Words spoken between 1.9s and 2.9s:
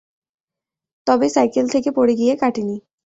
পড়ে গিয়ে কাটে নি।